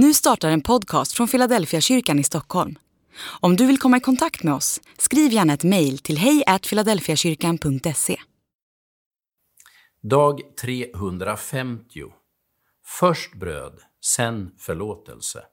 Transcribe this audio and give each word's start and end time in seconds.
Nu 0.00 0.14
startar 0.14 0.50
en 0.50 0.60
podcast 0.60 1.12
från 1.12 1.28
Philadelphia 1.28 1.80
kyrkan 1.80 2.18
i 2.18 2.24
Stockholm. 2.24 2.78
Om 3.40 3.56
du 3.56 3.66
vill 3.66 3.78
komma 3.78 3.96
i 3.96 4.00
kontakt 4.00 4.42
med 4.42 4.54
oss, 4.54 4.80
skriv 4.98 5.32
gärna 5.32 5.52
ett 5.52 5.64
mejl 5.64 5.98
till 5.98 6.18
hejfiladelfiakyrkan.se. 6.18 8.16
Dag 10.02 10.40
350. 10.60 12.00
Först 12.84 13.34
bröd, 13.34 13.80
sen 14.04 14.50
förlåtelse. 14.58 15.44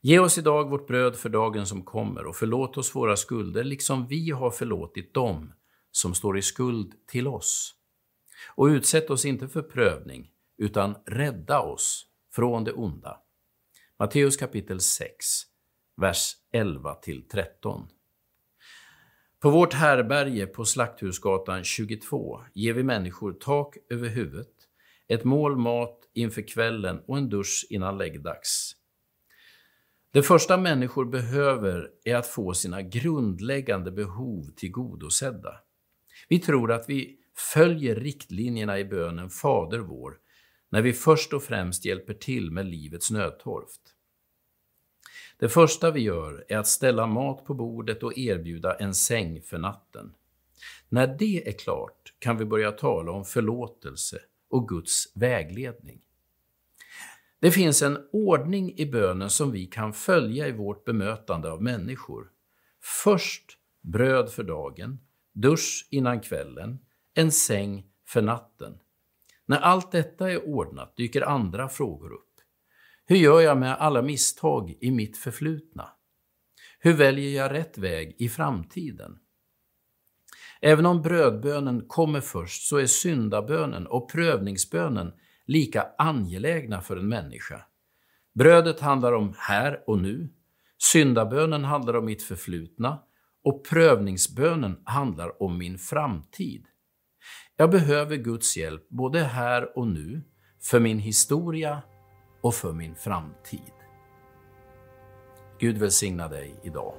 Ge 0.00 0.18
oss 0.18 0.38
idag 0.38 0.70
vårt 0.70 0.86
bröd 0.86 1.16
för 1.16 1.28
dagen 1.28 1.66
som 1.66 1.82
kommer 1.82 2.26
och 2.26 2.36
förlåt 2.36 2.76
oss 2.76 2.94
våra 2.94 3.16
skulder 3.16 3.64
liksom 3.64 4.06
vi 4.06 4.30
har 4.30 4.50
förlåtit 4.50 5.14
dem 5.14 5.52
som 5.90 6.14
står 6.14 6.38
i 6.38 6.42
skuld 6.42 6.92
till 7.06 7.28
oss. 7.28 7.74
Och 8.54 8.66
utsätt 8.66 9.10
oss 9.10 9.24
inte 9.24 9.48
för 9.48 9.62
prövning, 9.62 10.30
utan 10.58 10.94
rädda 11.06 11.60
oss 11.60 12.08
från 12.34 12.64
det 12.64 12.72
onda. 12.72 13.18
Matteus 13.98 14.36
kapitel 14.36 14.80
6, 14.80 15.14
vers 15.96 16.36
11-13. 16.52 17.88
På 19.40 19.50
vårt 19.50 19.74
härberge 19.74 20.46
på 20.46 20.64
Slakthusgatan 20.64 21.64
22 21.64 22.40
ger 22.54 22.72
vi 22.72 22.82
människor 22.82 23.32
tak 23.32 23.76
över 23.90 24.08
huvudet, 24.08 24.54
ett 25.08 25.24
mål 25.24 25.56
mat 25.56 25.98
inför 26.12 26.48
kvällen 26.48 27.02
och 27.06 27.18
en 27.18 27.28
dusch 27.28 27.66
innan 27.70 27.98
läggdags. 27.98 28.76
Det 30.10 30.22
första 30.22 30.56
människor 30.56 31.04
behöver 31.04 31.90
är 32.04 32.16
att 32.16 32.26
få 32.26 32.54
sina 32.54 32.82
grundläggande 32.82 33.90
behov 33.90 34.42
tillgodosedda. 34.56 35.60
Vi 36.28 36.38
tror 36.38 36.72
att 36.72 36.88
vi 36.88 37.18
följer 37.54 37.96
riktlinjerna 37.96 38.78
i 38.78 38.84
bönen 38.84 39.30
Fader 39.30 39.78
vår 39.78 40.18
när 40.72 40.82
vi 40.82 40.92
först 40.92 41.32
och 41.32 41.42
främst 41.42 41.84
hjälper 41.84 42.14
till 42.14 42.50
med 42.50 42.66
livets 42.66 43.10
nödtorft. 43.10 43.80
Det 45.38 45.48
första 45.48 45.90
vi 45.90 46.00
gör 46.00 46.44
är 46.48 46.58
att 46.58 46.66
ställa 46.66 47.06
mat 47.06 47.44
på 47.44 47.54
bordet 47.54 48.02
och 48.02 48.18
erbjuda 48.18 48.74
en 48.74 48.94
säng 48.94 49.42
för 49.42 49.58
natten. 49.58 50.14
När 50.88 51.06
det 51.06 51.48
är 51.48 51.52
klart 51.52 52.14
kan 52.18 52.36
vi 52.36 52.44
börja 52.44 52.72
tala 52.72 53.12
om 53.12 53.24
förlåtelse 53.24 54.18
och 54.50 54.68
Guds 54.68 55.16
vägledning. 55.16 56.00
Det 57.40 57.50
finns 57.50 57.82
en 57.82 57.98
ordning 58.12 58.78
i 58.78 58.86
bönen 58.86 59.30
som 59.30 59.52
vi 59.52 59.66
kan 59.66 59.92
följa 59.92 60.48
i 60.48 60.52
vårt 60.52 60.84
bemötande 60.84 61.50
av 61.50 61.62
människor. 61.62 62.30
Först 63.04 63.58
bröd 63.80 64.30
för 64.30 64.42
dagen, 64.42 65.00
dusch 65.32 65.88
innan 65.90 66.20
kvällen, 66.20 66.78
en 67.14 67.32
säng 67.32 67.86
för 68.06 68.22
natten. 68.22 68.78
När 69.46 69.60
allt 69.60 69.92
detta 69.92 70.30
är 70.30 70.44
ordnat 70.44 70.96
dyker 70.96 71.22
andra 71.22 71.68
frågor 71.68 72.12
upp. 72.12 72.32
Hur 73.04 73.16
gör 73.16 73.40
jag 73.40 73.58
med 73.58 73.76
alla 73.76 74.02
misstag 74.02 74.74
i 74.80 74.90
mitt 74.90 75.18
förflutna? 75.18 75.88
Hur 76.78 76.92
väljer 76.92 77.42
jag 77.42 77.52
rätt 77.52 77.78
väg 77.78 78.16
i 78.18 78.28
framtiden? 78.28 79.18
Även 80.60 80.86
om 80.86 81.02
brödbönen 81.02 81.88
kommer 81.88 82.20
först 82.20 82.68
så 82.68 82.76
är 82.76 82.86
syndabönen 82.86 83.86
och 83.86 84.10
prövningsbönen 84.10 85.12
lika 85.46 85.86
angelägna 85.98 86.80
för 86.80 86.96
en 86.96 87.08
människa. 87.08 87.66
Brödet 88.34 88.80
handlar 88.80 89.12
om 89.12 89.34
här 89.38 89.84
och 89.86 89.98
nu, 89.98 90.28
syndabönen 90.78 91.64
handlar 91.64 91.96
om 91.96 92.04
mitt 92.04 92.22
förflutna 92.22 93.02
och 93.44 93.64
prövningsbönen 93.64 94.82
handlar 94.84 95.42
om 95.42 95.58
min 95.58 95.78
framtid. 95.78 96.66
Jag 97.56 97.70
behöver 97.70 98.16
Guds 98.16 98.56
hjälp 98.56 98.88
både 98.88 99.20
här 99.20 99.78
och 99.78 99.86
nu, 99.86 100.22
för 100.60 100.80
min 100.80 100.98
historia 100.98 101.82
och 102.40 102.54
för 102.54 102.72
min 102.72 102.94
framtid. 102.94 103.72
Gud 105.58 105.78
välsigna 105.78 106.28
dig 106.28 106.60
idag. 106.62 106.94